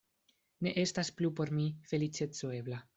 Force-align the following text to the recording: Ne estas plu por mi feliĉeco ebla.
Ne 0.67 0.73
estas 0.85 1.13
plu 1.21 1.33
por 1.41 1.55
mi 1.59 1.69
feliĉeco 1.93 2.55
ebla. 2.63 2.87